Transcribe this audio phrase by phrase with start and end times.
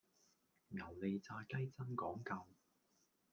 [0.69, 2.35] 牛脷炸雞真講究